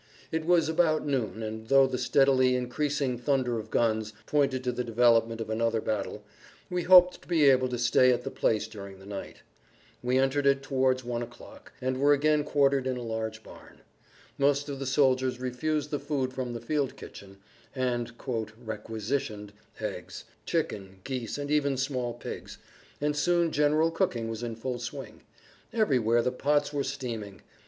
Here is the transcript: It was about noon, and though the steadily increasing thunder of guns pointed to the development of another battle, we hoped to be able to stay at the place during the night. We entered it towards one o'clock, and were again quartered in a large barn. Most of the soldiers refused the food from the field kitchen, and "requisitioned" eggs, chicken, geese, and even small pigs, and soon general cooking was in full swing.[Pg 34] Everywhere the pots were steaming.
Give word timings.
It 0.31 0.45
was 0.45 0.67
about 0.67 1.05
noon, 1.05 1.43
and 1.43 1.67
though 1.67 1.85
the 1.85 1.99
steadily 1.99 2.55
increasing 2.55 3.19
thunder 3.19 3.59
of 3.59 3.69
guns 3.69 4.13
pointed 4.25 4.63
to 4.63 4.71
the 4.71 4.83
development 4.83 5.39
of 5.39 5.51
another 5.51 5.79
battle, 5.79 6.23
we 6.71 6.81
hoped 6.81 7.21
to 7.21 7.27
be 7.27 7.47
able 7.51 7.69
to 7.69 7.77
stay 7.77 8.11
at 8.11 8.23
the 8.23 8.31
place 8.31 8.67
during 8.67 8.97
the 8.97 9.05
night. 9.05 9.43
We 10.01 10.17
entered 10.17 10.47
it 10.47 10.63
towards 10.63 11.03
one 11.03 11.21
o'clock, 11.21 11.73
and 11.79 11.99
were 11.99 12.13
again 12.13 12.43
quartered 12.43 12.87
in 12.87 12.97
a 12.97 13.03
large 13.03 13.43
barn. 13.43 13.81
Most 14.39 14.69
of 14.69 14.79
the 14.79 14.87
soldiers 14.87 15.39
refused 15.39 15.91
the 15.91 15.99
food 15.99 16.33
from 16.33 16.53
the 16.53 16.61
field 16.61 16.97
kitchen, 16.97 17.37
and 17.75 18.11
"requisitioned" 18.65 19.53
eggs, 19.79 20.23
chicken, 20.47 21.01
geese, 21.03 21.37
and 21.37 21.51
even 21.51 21.77
small 21.77 22.15
pigs, 22.15 22.57
and 22.99 23.15
soon 23.15 23.51
general 23.51 23.91
cooking 23.91 24.29
was 24.29 24.41
in 24.41 24.55
full 24.55 24.79
swing.[Pg 24.79 25.21
34] 25.73 25.79
Everywhere 25.83 26.21
the 26.23 26.31
pots 26.31 26.73
were 26.73 26.83
steaming. 26.83 27.41